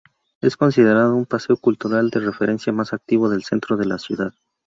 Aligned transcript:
Es 0.41 0.57
considerada 0.57 1.13
un 1.13 1.27
paseo 1.27 1.57
cultural 1.57 2.09
de 2.09 2.21
referencia 2.21 2.73
más 2.73 2.91
activo 2.91 3.29
del 3.29 3.43
centro 3.43 3.77
de 3.77 3.85
la 3.85 3.99
ciudad. 3.99 4.33